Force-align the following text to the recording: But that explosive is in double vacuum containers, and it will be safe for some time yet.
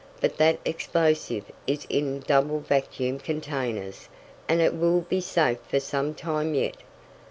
But 0.19 0.35
that 0.37 0.57
explosive 0.65 1.43
is 1.67 1.85
in 1.87 2.21
double 2.21 2.59
vacuum 2.59 3.19
containers, 3.19 4.09
and 4.49 4.59
it 4.59 4.73
will 4.75 5.01
be 5.01 5.21
safe 5.21 5.59
for 5.69 5.79
some 5.79 6.15
time 6.15 6.55
yet. 6.55 6.77